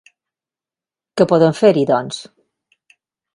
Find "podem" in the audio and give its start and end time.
1.33-1.53